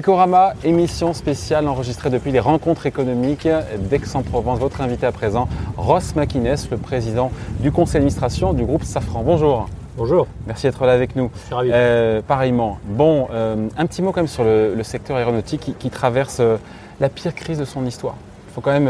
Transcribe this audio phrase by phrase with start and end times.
[0.00, 3.46] Ecorama, émission spéciale enregistrée depuis les rencontres économiques
[3.90, 4.58] d'Aix-en-Provence.
[4.58, 5.46] Votre invité à présent,
[5.76, 9.22] Ross Makines, le président du conseil d'administration du groupe Safran.
[9.22, 9.66] Bonjour.
[9.98, 10.26] Bonjour.
[10.46, 11.30] Merci d'être là avec nous.
[11.34, 11.70] Je suis ravi.
[11.70, 12.78] Euh, pareillement.
[12.84, 16.38] Bon, euh, un petit mot quand même sur le, le secteur aéronautique qui, qui traverse
[16.40, 16.56] euh,
[16.98, 18.14] la pire crise de son histoire.
[18.48, 18.88] Il faut quand même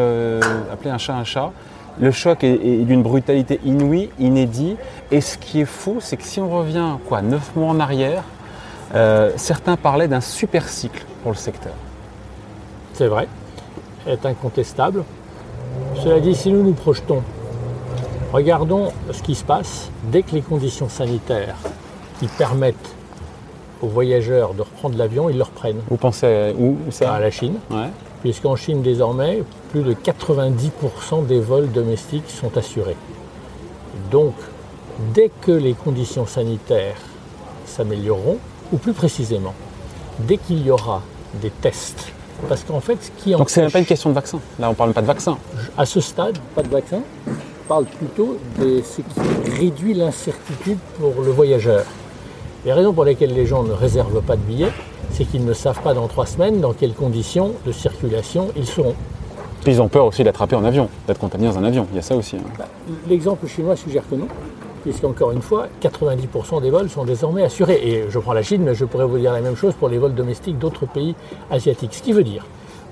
[0.72, 1.50] appeler un chat un chat.
[1.98, 4.76] Le choc est, est d'une brutalité inouïe, inédit.
[5.10, 8.22] Et ce qui est fou, c'est que si on revient quoi, neuf mois en arrière,
[8.94, 11.74] euh, certains parlaient d'un super cycle pour le secteur.
[12.94, 13.28] C'est vrai,
[14.06, 15.04] est incontestable.
[16.02, 17.22] Cela dit, si nous nous projetons,
[18.32, 21.56] regardons ce qui se passe dès que les conditions sanitaires
[22.18, 22.94] qui permettent
[23.80, 25.80] aux voyageurs de reprendre l'avion, ils le reprennent.
[25.88, 27.88] Vous pensez à où, où ça À la Chine, Ouais.
[28.20, 32.96] puisqu'en Chine désormais, plus de 90% des vols domestiques sont assurés.
[34.10, 34.34] Donc,
[35.14, 36.96] dès que les conditions sanitaires
[37.64, 38.38] s'amélioreront,
[38.72, 39.54] ou plus précisément,
[40.20, 41.02] dès qu'il y aura
[41.42, 42.12] des tests,
[42.48, 44.38] parce qu'en fait, ce qui Donc c'est même empêche- pas une question de vaccin.
[44.58, 45.36] Là, on parle pas de vaccin.
[45.76, 47.00] à ce stade, pas de vaccin.
[47.26, 47.32] Je
[47.68, 51.84] parle plutôt de ce qui réduit l'incertitude pour le voyageur.
[52.64, 54.72] Les raisons pour lesquelles les gens ne réservent pas de billets,
[55.12, 58.94] c'est qu'ils ne savent pas dans trois semaines dans quelles conditions de circulation ils seront.
[59.62, 61.86] Puis ils ont peur aussi d'attraper en avion, d'être contaminés dans un avion.
[61.92, 62.36] Il y a ça aussi.
[62.36, 62.64] hein.
[63.08, 64.26] L'exemple chinois suggère que non,
[64.82, 67.80] puisqu'encore une fois, 90% des vols sont désormais assurés.
[67.82, 69.98] Et je prends la Chine, mais je pourrais vous dire la même chose pour les
[69.98, 71.14] vols domestiques d'autres pays
[71.50, 71.94] asiatiques.
[71.94, 72.44] Ce qui veut dire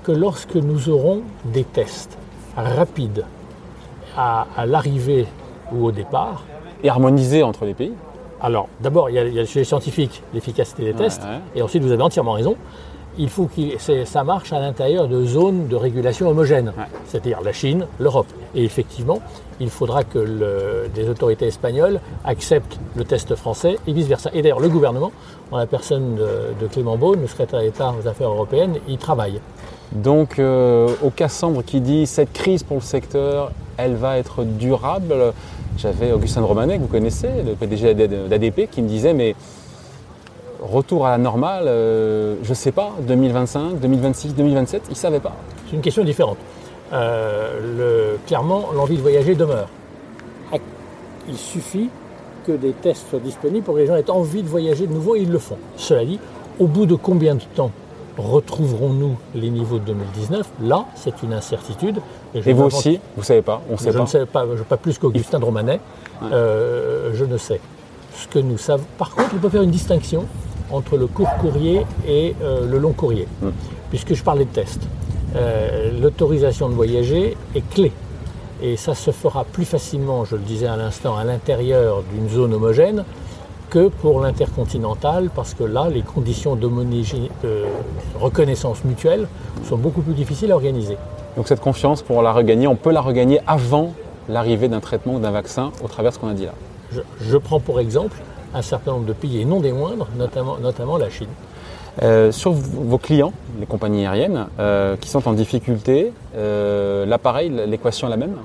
[0.03, 2.17] que lorsque nous aurons des tests
[2.55, 3.25] rapides
[4.17, 5.27] à, à l'arrivée
[5.71, 6.43] ou au départ,
[6.83, 7.93] Et harmonisé entre les pays.
[8.41, 11.39] alors d'abord il y a, il y a le sujet scientifique, l'efficacité des tests, ouais.
[11.55, 12.55] et ensuite vous avez entièrement raison.
[13.17, 13.61] Il faut que
[14.05, 16.83] ça marche à l'intérieur de zones de régulation homogènes, Ouais.
[17.05, 18.27] c'est-à-dire la Chine, l'Europe.
[18.55, 19.19] Et effectivement,
[19.59, 24.29] il faudra que le- des autorités espagnoles acceptent le test français et vice-versa.
[24.33, 25.11] Et d'ailleurs, le gouvernement,
[25.51, 26.27] en la personne de,
[26.61, 29.41] de Clément Beaune, le secrétaire d'État aux affaires européennes, y travaille.
[29.91, 35.33] Donc, euh, au Cassandre qui dit cette crise pour le secteur, elle va être durable.
[35.77, 39.35] J'avais Augustin Romanet, que vous connaissez, le PDG d'ADP, qui me disait mais
[40.61, 45.33] retour à la normale, euh, je sais pas, 2025, 2026, 2027, il savait pas.
[45.69, 46.37] C'est une question différente.
[46.91, 49.67] Euh, le- clairement, l'envie de voyager demeure.
[51.27, 51.89] Il suffit
[52.47, 55.15] que des tests soient disponibles pour que les gens aient envie de voyager de nouveau
[55.15, 55.57] et ils le font.
[55.77, 56.19] Cela dit,
[56.57, 57.69] au bout de combien de temps
[58.17, 61.99] retrouverons-nous les niveaux de 2019 Là, c'est une incertitude.
[62.33, 64.03] Et vous aussi, vous savez pas, on sait je pas.
[64.03, 65.79] ne sais pas, je- pas plus qu'Augustin de Romanet,
[66.23, 67.61] euh, je ne sais.
[68.15, 68.85] Ce que nous savons.
[68.97, 70.25] Par contre, on peut faire une distinction
[70.71, 73.27] entre le court courrier et euh, le long courrier,
[73.89, 74.81] puisque je parlais de tests.
[75.35, 77.91] Euh, L'autorisation de voyager est clé.
[78.61, 82.53] Et ça se fera plus facilement, je le disais à l'instant, à l'intérieur d'une zone
[82.53, 83.05] homogène
[83.69, 86.67] que pour l'intercontinental, parce que là, les conditions de
[88.19, 89.27] reconnaissance mutuelle
[89.67, 90.97] sont beaucoup plus difficiles à organiser.
[91.37, 93.93] Donc cette confiance, pour la regagner, on peut la regagner avant
[94.27, 96.53] l'arrivée d'un traitement ou d'un vaccin au travers de ce qu'on a dit là.
[96.93, 98.17] Je, je prends pour exemple
[98.53, 101.27] un certain nombre de pays, et non des moindres, notamment, notamment la Chine.
[102.01, 107.51] Euh, sur vos clients, les compagnies aériennes, euh, qui sont en difficulté, euh, là pareil,
[107.67, 108.37] l'équation est la même,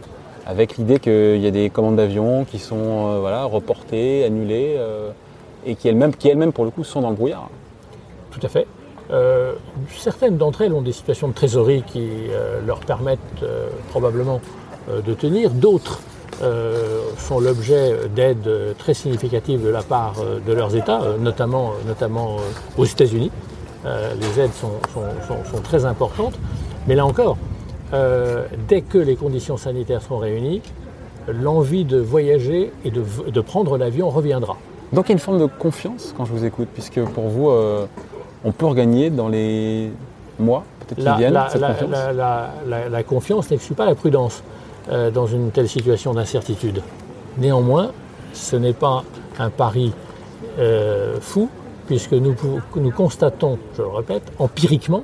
[0.47, 4.78] avec l'idée qu'il y a des commandes d'avions qui sont voilà, reportées, annulées,
[5.65, 7.49] et qui elles-mêmes, qui elles-mêmes pour le coup sont dans le brouillard.
[8.31, 8.66] Tout à fait.
[9.10, 9.53] Euh,
[9.97, 14.41] certaines d'entre elles ont des situations de trésorerie qui euh, leur permettent euh, probablement
[14.87, 15.50] de tenir.
[15.50, 16.00] D'autres
[16.43, 21.72] euh, sont l'objet d'aides très significatives de la part euh, de leurs États, euh, notamment,
[21.87, 22.37] notamment
[22.77, 23.31] aux États-Unis.
[24.19, 26.33] Les aides sont, sont- sont- sont très importantes.
[26.87, 27.37] Mais là encore,
[28.67, 30.62] dès que les conditions sanitaires seront réunies,
[31.28, 34.56] l'envie de voyager et de, de prendre l'avion reviendra.
[34.95, 37.51] Donc il y a une forme de confiance quand je vous écoute, puisque pour vous,
[37.51, 37.84] euh,
[38.45, 39.91] on peut regagner dans les
[40.39, 41.91] mois, peut-être qui viennent, la- cette la- confiance?
[41.91, 44.42] la- la- la- la confiance n'exclut pas la prudence
[44.91, 46.83] euh, dans une telle situation d'incertitude.
[47.39, 47.91] Néanmoins,
[48.33, 49.04] ce n'est pas
[49.39, 49.92] un pari
[50.59, 51.48] euh, fou,
[51.86, 52.34] puisque nous,
[52.97, 55.03] constatons, je le répète, empiriquement,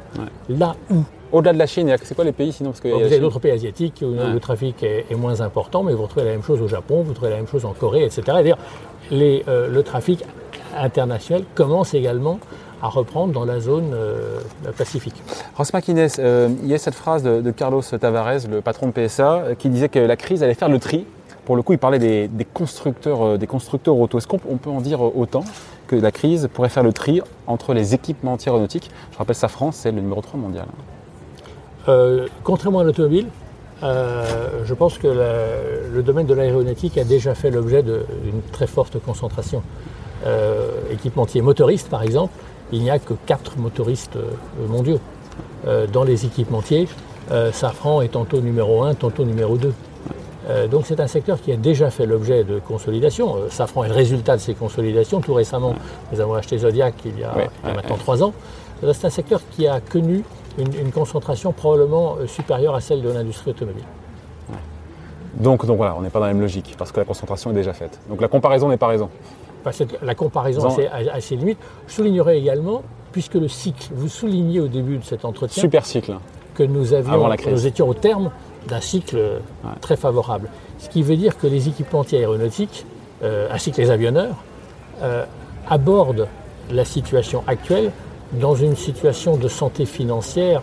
[0.49, 2.95] là où Au-delà de la Chine, c'est quoi les pays sinon Parce que il y
[2.95, 4.33] a vous avez d'autres pays asiatiques où Ouais.
[4.33, 7.11] le trafic est, est moins important, mais vous retrouvez la même chose au Japon, vous
[7.11, 8.23] retrouvez la même chose en Corée, etc.
[8.45, 8.53] Et
[9.11, 10.25] les, euh, le trafic
[10.77, 12.39] international commence également
[12.83, 14.41] à reprendre dans la zone euh,
[14.77, 15.15] pacifique.
[15.57, 18.93] Ross Makines, euh, il y a cette phrase de, de Carlos Tavares, le patron de
[18.93, 21.05] PSA, qui disait que la crise allait faire le tri.
[21.45, 24.19] Pour le coup, il parlait des, des constructeurs, euh, des constructeurs auto.
[24.19, 25.45] Est-ce qu'on on peut en dire autant
[25.89, 28.91] que la crise pourrait faire le tri entre les équipementiers aéronautiques?
[29.13, 30.67] Je rappelle, Safran, c'est le numéro 3 mondial.
[32.45, 33.27] Contrairement à l'automobile,
[33.83, 38.67] euh, je pense que la- le domaine de l'aéronautique a déjà fait l'objet d'une très
[38.67, 39.63] forte concentration.
[40.27, 42.35] Euh, équipementier motoriste, par exemple,
[42.73, 44.31] il n'y a que quatre motoristes euh,
[44.69, 44.99] mondiaux.
[45.93, 46.89] Dans les équipementiers,
[47.53, 49.73] Safran est tantôt numéro 1, tantôt numéro 2.
[50.71, 53.37] donc c'est un secteur qui a déjà fait l'objet de consolidation.
[53.51, 55.21] Safran est le résultat de ces consolidations.
[55.21, 55.75] Tout récemment,
[56.13, 57.35] nous avons acheté Zodiac il y a,
[57.75, 58.33] maintenant trois ans.
[58.83, 60.25] C'est un secteur qui a connu
[60.61, 63.85] une, concentration probablement supérieure à celle de l'industrie automobile.
[65.35, 67.55] Donc, donc voilà, on n'est pas dans la même logique, parce que la concentration est
[67.55, 68.01] déjà faite.
[68.09, 69.09] Donc la comparaison n'est pas raison
[70.03, 71.59] la comparaison assez, assez, limite.
[71.87, 75.61] Je soulignerai également, puisque le cycle, vous soulignez au début de cet entretien.
[75.61, 76.17] Super cycle.
[76.55, 78.31] Que nous, avions, nous étions au terme
[78.69, 79.41] d'un cycle
[79.81, 80.49] très favorable.
[80.79, 82.85] Ce qui veut dire que les équipementiers aéronautiques,
[83.23, 84.37] euh, ainsi que les avionneurs,
[85.03, 85.25] euh,
[85.69, 86.29] abordent
[86.71, 87.93] la situation actuelle
[88.33, 90.63] dans une situation de santé financière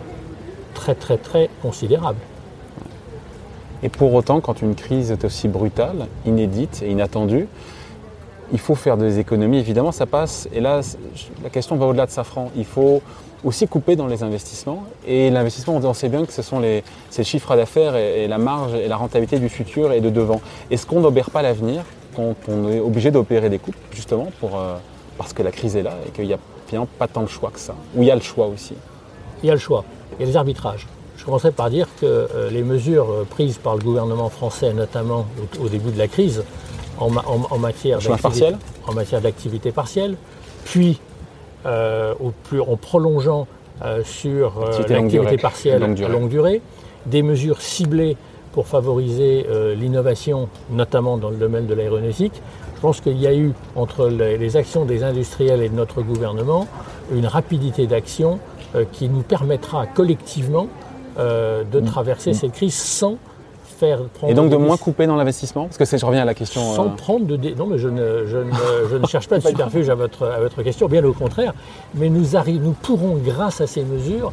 [0.74, 2.18] très très très considérable.
[3.82, 7.46] Et pour autant, quand une crise est aussi brutale, inédite et inattendue,
[8.52, 10.48] il faut faire des économies, évidemment, ça passe.
[10.52, 10.80] Et là,
[11.42, 12.50] la question va au-delà de Safran.
[12.56, 13.02] Il faut
[13.44, 14.84] aussi couper dans les investissements.
[15.06, 18.38] Et l'investissement, on sait bien que ce sont les, c'est le chiffre d'affaires et, la
[18.38, 20.40] marge et la rentabilité du futur et de devant.
[20.70, 21.84] Est-ce qu'on n'opère pas l'avenir
[22.16, 24.76] quand on est obligé d'opérer des coupes, justement, pour, euh,
[25.18, 26.38] parce que la crise est là et qu'il n'y a
[26.98, 28.74] pas tant de choix que ça Ou il y a le choix aussi
[29.42, 29.84] Il y a le choix.
[30.18, 30.86] Il y a les arbitrages.
[31.16, 35.26] Je commencerai par dire que euh, les mesures euh, prises par le gouvernement français, notamment
[35.60, 36.44] au début de la crise,
[37.00, 38.00] en, matière
[39.20, 40.16] d'activité partielle,
[40.64, 41.00] puis
[41.66, 43.46] euh, en prolongeant
[43.82, 46.60] euh, sur euh, l'activité partielle à longue durée,
[47.06, 48.16] des mesures ciblées
[48.52, 52.42] pour favoriser l'innovation, notamment dans le domaine de l'aéronautique.
[52.78, 56.68] Je pense qu'il y a eu, entre les, actions des industriels et de notre gouvernement,
[57.12, 58.38] une rapidité d'action
[58.92, 60.68] qui nous permettra collectivement
[61.16, 61.84] de mm.
[61.84, 62.34] traverser mm.
[62.34, 63.18] cette crise sans
[64.26, 65.64] et donc de moins couper dans l'investissement?
[65.66, 66.74] Parce que je reviens à la question.
[66.74, 67.36] Sans euh, prendre de.
[67.54, 70.88] Non, mais je ne, je ne, cherche pas de superfuge à votre, à votre question,
[70.88, 71.54] bien au contraire.
[71.94, 72.26] Mais nous,
[72.60, 74.32] nous pourrons, grâce à ces mesures,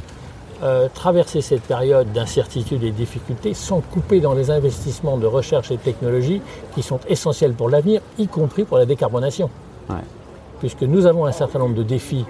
[0.66, 5.70] euh, traverser cette période d'incertitude et de difficultés sans couper dans les investissements de recherche
[5.70, 6.42] et de technologie
[6.74, 9.50] qui sont essentiels pour l'avenir, y compris pour la décarbonation.
[10.60, 12.26] Puisque nous avons un certain nombre de défis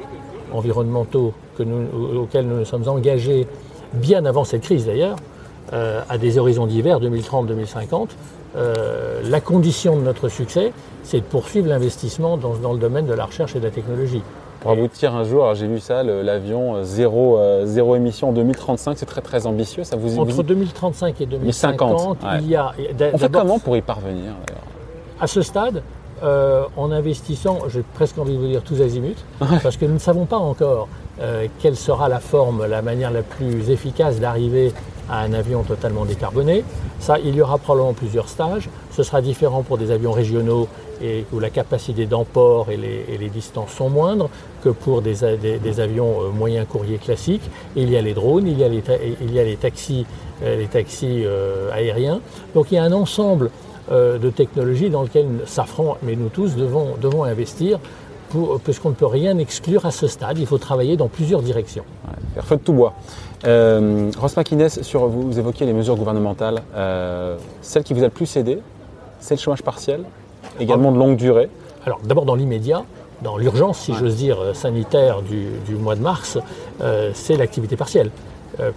[0.52, 3.48] environnementaux que nous, auxquels nous nous sommes engagés
[3.94, 5.16] bien avant cette crise d'ailleurs,
[5.74, 8.10] euh, à des horizons divers, 2030-2050.
[8.56, 10.74] Euh, la condition de notre succès,
[11.04, 14.22] c'est de poursuivre l'investissement dans, le domaine de la recherche et de la technologie.
[14.66, 19.06] Pour aboutir un jour, j'ai vu ça, l'avion euh, zéro, zéro émission en 2035, c'est
[19.06, 19.84] très très ambitieux.
[19.84, 22.74] Ça vous, Entre 2035 et 2050, il y a.
[23.14, 24.34] On fait comment pour y parvenir
[25.22, 25.84] À ce stade,
[26.24, 29.24] en investissant, j'ai presque envie de vous dire tous azimuts,
[29.62, 30.88] parce que nous ne savons pas encore
[31.60, 34.74] quelle sera la forme, la manière la plus efficace d'arriver
[35.10, 36.64] à un avion totalement décarboné.
[37.00, 38.70] Ça, il y aura probablement plusieurs stages.
[38.92, 40.68] Ce sera différent pour des avions régionaux
[41.34, 44.30] où la capacité d'emport et les, distances sont moindres
[44.64, 45.24] que pour des,
[45.80, 47.50] avions euh, moyens courriers classiques.
[47.76, 50.06] il y a les drones, il y a les, a les taxis,
[50.44, 52.22] euh, les taxis euh, aériens.
[52.54, 53.50] Donc il y a un ensemble
[53.92, 57.78] de technologies dans lequel Safran, mais nous tous, devons, investir
[58.64, 60.40] puisqu'on ne peut rien exclure à ce stade.
[60.40, 61.86] Il faut travailler dans plusieurs directions.
[62.36, 62.94] Faire feu de tout bois.
[63.46, 64.36] Euh, Ross
[64.82, 66.62] sur, vous évoquiez les mesures gouvernementales.
[66.76, 68.60] Euh, celle qui vous a le plus aidé,
[69.20, 70.04] c'est le chômage partiel,
[70.60, 71.50] également de longue durée.
[71.86, 72.84] Alors d'abord dans l'immédiat,
[73.22, 76.38] dans l'urgence, si j'ose dire, euh, sanitaire du, mois de mars,
[76.82, 78.12] euh, c'est l'activité partielle.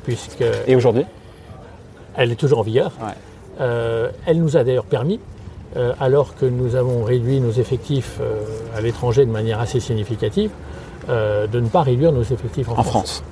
[0.03, 1.05] puisque Et aujourd'hui?
[2.17, 2.93] Elle est toujours en vigueur.
[3.61, 5.21] elle nous a d'ailleurs permis,
[6.01, 8.21] alors que nous avons réduit nos effectifs
[8.77, 10.51] à l'étranger de manière assez significative,
[11.09, 13.23] de ne pas réduire nos effectifs en, en France.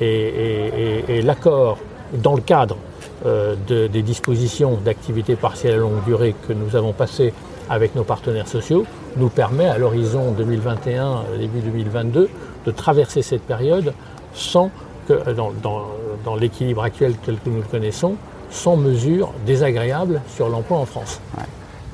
[0.00, 1.78] Et, l'accord
[2.12, 2.76] dans le cadre
[3.24, 7.32] euh, des dispositions d'activité partielle à longue durée que nous avons passé
[7.68, 8.84] avec nos partenaires sociaux
[9.16, 12.28] nous permet à l'horizon 2021, euh, début 2022,
[12.66, 13.94] de traverser cette période
[14.34, 14.70] sans
[15.08, 18.16] que, euh, dans, l'équilibre actuel tel que nous le connaissons,
[18.50, 21.20] sans mesures désagréables sur l'emploi en France.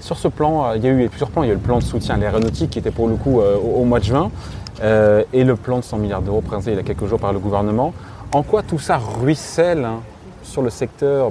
[0.03, 1.45] Sur ce plan, il y a eu plusieurs plans.
[1.45, 3.41] Il y a eu le plan de soutien à l'aéronautique qui était pour le coup
[3.41, 4.33] au, mois de juin.
[4.83, 7.33] Euh, et le plan de 100 milliards d'euros présenté il y a quelques jours par
[7.33, 7.95] le gouvernement.
[8.33, 10.01] En quoi tout ça ruisselle hein,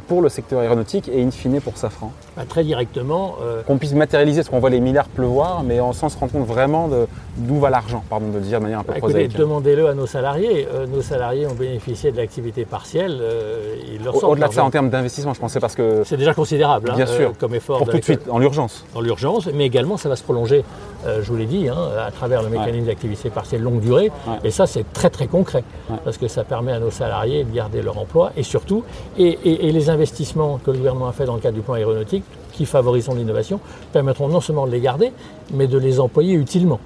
[0.07, 2.13] pour le secteur aéronautique et in fine pour Safran?
[2.35, 3.35] Bah, Très directement.
[3.41, 6.47] Euh, Qu'on puisse matérialiser, parce qu'on voit les milliards pleuvoir, mais sans se rendre compte
[6.47, 6.89] vraiment
[7.37, 9.35] d'où va l'argent, pardon de le dire de manière un peu bah, prosaïque.
[9.37, 10.67] Demandez-le à nos salariés.
[10.73, 13.19] Euh, nos salariés ont bénéficié de l'activité partielle.
[13.21, 13.75] Euh,
[14.21, 16.03] Au-delà de ça, en termes d'investissement, je pensais parce que.
[16.05, 17.77] C'est déjà considérable, hein, bien sûr, comme effort.
[17.77, 18.85] Pour tout de suite, en l'urgence.
[18.95, 20.63] En l'urgence, mais également ça va se prolonger,
[21.05, 24.11] je vous l'ai dit, hein, à travers le mécanisme d'activité partielle longue durée.
[24.43, 25.63] Et ça, c'est très très concret,
[26.03, 28.83] parce que ça permet à nos salariés de garder leur emploi et surtout,
[29.17, 32.23] et, et les investissements que le gouvernement a fait dans le cadre du plan aéronautique,
[32.51, 33.59] qui favorisent l'innovation,
[33.93, 35.11] permettront non seulement de les garder,
[35.53, 36.79] mais de les employer utilement.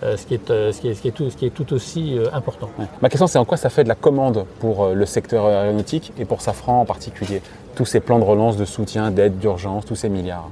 [0.00, 2.16] ce, qui est, ce, qui est, ce, qui est tout, ce qui est tout aussi
[2.32, 2.70] important.
[3.02, 6.24] Ma question, c'est en quoi ça fait de la commande pour le secteur aéronautique et
[6.24, 7.42] pour Safran en particulier
[7.74, 10.48] Tous ces plans de relance, de soutien, d'aide, d'urgence, tous ces milliards?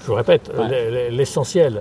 [0.00, 0.50] Je vous répète,
[1.10, 1.80] l'essentiel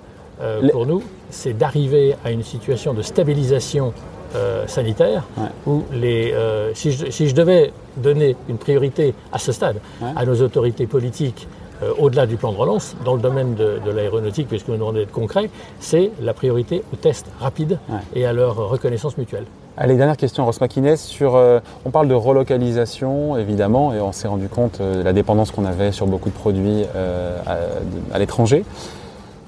[0.72, 3.94] pour nous, c'est d'arriver à une situation de stabilisation
[4.36, 5.24] euh, sanitaire,
[5.68, 9.78] où les, euh, si, je, devais donner une priorité à ce stade
[10.16, 11.48] à nos autorités politiques,
[11.84, 15.12] euh, au-delà du plan de relance, dans le domaine de, l'aéronautique, puisque nous demandons d'être
[15.12, 17.78] concret, c'est la priorité aux tests rapides
[18.16, 19.46] et à leur reconnaissance mutuelle.
[19.78, 21.40] Allez, dernière question, Ross Maquinès, sur,
[21.86, 25.92] on parle de relocalisation, évidemment, et on s'est rendu compte de la dépendance qu'on avait
[25.92, 28.66] sur beaucoup de produits à l'étranger.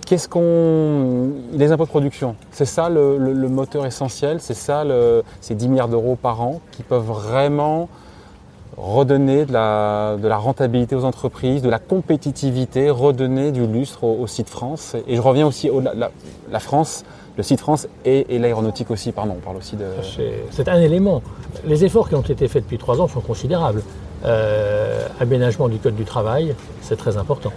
[0.06, 1.32] Qu'est-ce qu'on.
[1.54, 3.18] Les impôts de production, c'est ça le,
[3.50, 4.84] moteur essentiel, c'est ça
[5.42, 7.90] ces 10 milliards d'euros par an qui peuvent vraiment
[8.78, 14.50] redonner de la, la, rentabilité aux entreprises, de la compétitivité, redonner du lustre au, site
[14.50, 14.96] France.
[15.08, 16.12] Et je reviens aussi au la,
[16.52, 17.06] la France,
[17.38, 19.86] le site France et, l'aéronautique aussi, pardon, on parle aussi de...
[20.52, 21.22] C'est un élément.
[21.66, 23.82] Les efforts qui ont été faits depuis trois ans sont considérables.
[24.26, 27.52] Euh, aménagement du Code du travail, c'est très important.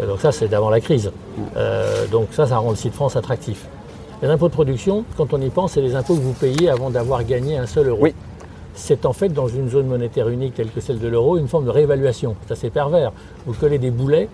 [0.00, 1.10] Euh, donc ça, c'est d'avant la crise.
[1.56, 3.66] Euh, donc ça, ça rend le site France attractif.
[4.22, 6.90] Les impôts de production, quand on y pense, c'est les impôts que vous payez avant
[6.90, 8.02] d'avoir gagné un seul euro.
[8.02, 8.14] Oui.
[8.74, 11.64] C'est en fait, dans une zone monétaire unique telle que celle de l'euro, une forme
[11.64, 12.36] de réévaluation.
[12.46, 13.12] C'est assez pervers.
[13.46, 14.28] Vous collez des boulets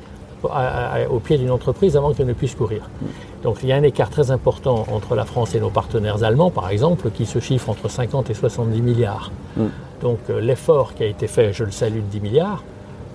[1.11, 2.83] au pied d'une entreprise avant qu'elle ne puisse courir.
[3.43, 6.51] Donc il y a un écart très important entre la France et nos partenaires allemands,
[6.51, 9.31] par exemple, qui se chiffre entre 50 et 70 milliards.
[9.57, 9.65] Mm.
[10.03, 12.63] Donc euh, l'effort qui a été fait, je le salue, de 10 milliards,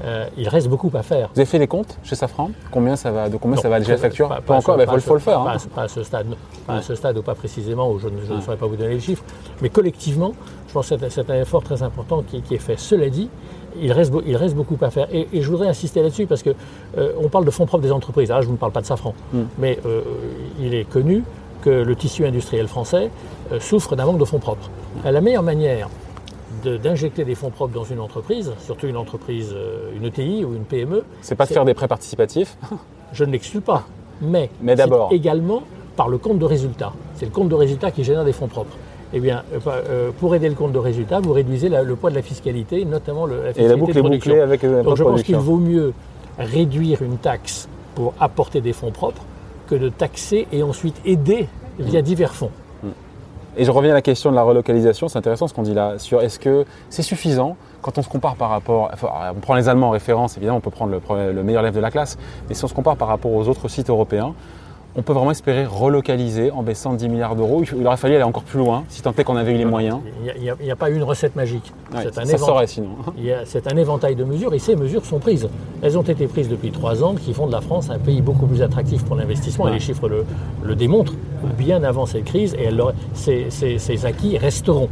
[0.04, 1.30] euh, il reste beaucoup à faire.
[1.34, 3.92] Vous avez fait les comptes chez Safran Combien ça va, De combien ça va alléger
[3.92, 5.42] la facture Pas, encore, mais il faut, le faire.
[5.42, 5.58] Hein.
[5.76, 6.28] Pas, à ce stade,
[6.66, 9.00] pas à ce stade ou pas précisément, où je, ne saurais pas vous donner les
[9.00, 9.24] chiffres.
[9.62, 10.34] Mais collectivement,
[10.68, 12.80] je pense que c'est un effort très important qui, est fait.
[12.80, 13.30] Cela dit,
[13.80, 15.08] il reste, il reste beaucoup à faire.
[15.12, 16.54] Et, je voudrais insister là-dessus parce qu'on
[16.98, 18.30] euh, parle de fonds propres des entreprises.
[18.30, 19.14] Là, je ne parle pas de Safran.
[19.34, 19.44] Hmm.
[19.58, 20.02] Mais euh,
[20.62, 21.24] il est connu
[21.62, 23.10] que le tissu industriel français
[23.60, 24.70] souffre d'un manque de fonds propres.
[25.04, 25.90] La meilleure manière
[26.60, 30.64] d'injecter des fonds propres dans une entreprise, surtout une entreprise, euh, une ETI ou une
[30.64, 31.04] PME.
[31.22, 32.58] C'est pas de faire des prêts participatifs?
[33.14, 33.86] Je ne l'exclus pas,
[34.22, 35.64] mais, mais d'abord également
[35.96, 36.94] par le compte de résultat.
[37.16, 38.78] C'est le compte de résultat qui génère des fonds propres.
[39.12, 42.16] Eh bien, euh, euh, pour aider le compte de résultat, vous réduisez le poids de
[42.16, 44.36] la fiscalité, notamment le, la fiscalité Et la boucle de production.
[44.36, 45.94] Est avec Donc je pense qu'il vaut mieux
[46.38, 49.24] réduire une taxe pour apporter des fonds propres
[49.68, 51.48] que de taxer et ensuite aider
[51.80, 52.52] via divers fonds.
[53.58, 55.96] Et je reviens à la question de la relocalisation, c'est intéressant ce qu'on dit là,
[55.98, 58.92] sur est-ce que c'est suffisant quand on se compare par rapport,
[59.36, 61.92] on prend les Allemands en référence, évidemment on peut prendre le meilleur élève de la
[61.92, 64.34] classe, mais si on se compare par rapport aux autres sites européens,
[64.96, 67.64] on peut vraiment espérer relocaliser en baissant de 10 milliards d'euros.
[67.78, 70.00] Il aurait fallu aller encore plus loin, si tant est qu'on avait eu les moyens.
[70.36, 71.72] Il n'y a, pas eu une recette magique.
[71.94, 72.90] un ça saurait sinon.
[73.46, 75.48] C'est un éventail de mesures et ces mesures sont prises.
[75.82, 78.48] Elles ont été prises depuis trois ans qui font de la France un pays beaucoup
[78.48, 81.16] plus attractif pour l'investissement et les chiffres le, démontrent
[81.58, 82.70] bien avant cette crise et
[83.14, 84.90] ces, acquis resteront.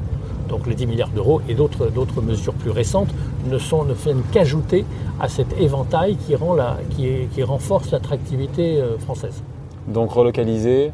[0.48, 3.10] Donc les 10 milliards d'euros et d'autres mesures plus récentes
[3.50, 4.86] ne, sont, ne viennent qu'ajouter
[5.20, 9.44] à cet éventail qui, rend la, qui, qui renforce l'attractivité euh, française.
[9.88, 10.92] Donc relocaliser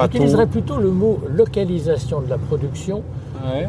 [0.00, 3.02] J'utiliserais plutôt le mot localisation de la production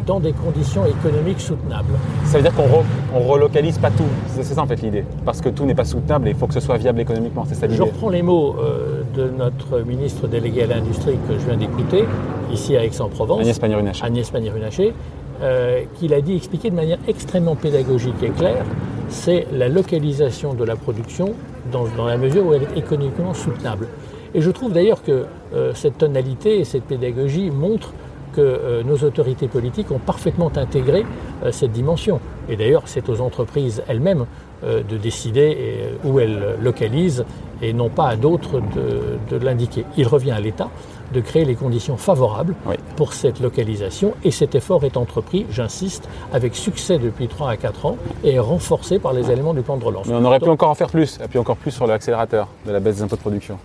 [0.05, 1.93] dans des conditions économiques soutenables.
[2.25, 4.03] Ça veut dire qu'on ne relocalise pas tout.
[4.27, 5.05] C'est ça en fait l'idée.
[5.25, 7.45] Parce que tout n'est pas soutenable et il faut que ce soit viable économiquement.
[7.47, 7.77] C'est ça l'idée.
[7.77, 12.03] Je reprends les mots euh, de notre ministre délégué à l'industrie que je viens d'écouter,
[12.51, 13.41] ici à Aix-en-Provence.
[13.41, 14.05] Agnès Pannier-Runacher.
[14.05, 14.93] Agnès Pannier-Runacher.
[15.41, 18.65] Euh, qu'il a dit, expliqué de manière extrêmement pédagogique et claire,
[19.07, 21.33] c'est la localisation de la production
[21.71, 23.87] dans, dans la mesure où elle est économiquement soutenable.
[24.33, 27.93] Et je trouve d'ailleurs que euh, cette tonalité et cette pédagogie montrent
[28.33, 31.05] que euh, nos autorités politiques ont parfaitement intégré
[31.43, 32.19] euh, cette dimension.
[32.47, 34.25] Et d'ailleurs, c'est aux entreprises elles-mêmes
[34.61, 37.23] de décider où elles localisent
[37.61, 39.85] et non pas à d'autres de, l'indiquer.
[39.95, 40.67] Il revient à l'État
[41.13, 42.55] de créer les conditions favorables
[42.97, 47.85] pour cette localisation et cet effort est entrepris, j'insiste, avec succès depuis 3 à 4
[47.85, 50.07] ans et est renforcé par les éléments du plan de relance.
[50.07, 52.73] Mais on aurait pu encore en faire plus, et puis encore plus sur l'accélérateur de
[52.73, 53.57] la baisse des impôts de production.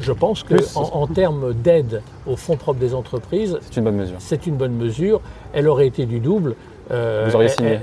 [0.00, 4.16] Je pense qu'en en, termes d'aide aux fonds propres des entreprises, c'est une bonne mesure.
[4.18, 5.20] C'est une bonne mesure.
[5.52, 6.54] Elle aurait été du double.
[6.90, 7.80] Euh, Vous auriez signé.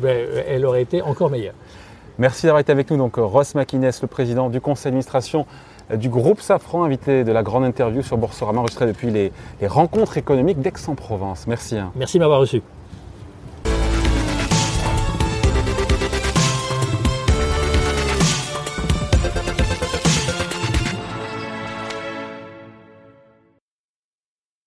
[0.00, 1.54] Ben, elle, aurait été encore meilleure.
[2.18, 2.96] Merci d'avoir été avec nous.
[2.96, 5.46] Donc Ross Maquines, le président du conseil d'administration
[5.94, 10.16] du groupe Safran, invité de la grande interview sur Boursorama, enregistrée depuis les, les rencontres
[10.16, 11.46] économiques d'Aix-en-Provence.
[11.46, 11.76] Merci.
[11.76, 11.92] Hein.
[11.94, 12.62] Merci de m'avoir reçu.